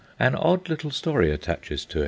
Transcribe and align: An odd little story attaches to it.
An 0.17 0.33
odd 0.33 0.67
little 0.67 0.89
story 0.89 1.29
attaches 1.31 1.85
to 1.85 1.99
it. 1.99 1.99